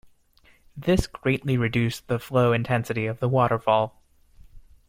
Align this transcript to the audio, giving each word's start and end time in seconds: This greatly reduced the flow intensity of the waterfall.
This 0.75 1.05
greatly 1.05 1.57
reduced 1.57 2.07
the 2.07 2.17
flow 2.17 2.53
intensity 2.53 3.05
of 3.05 3.19
the 3.19 3.29
waterfall. 3.29 4.01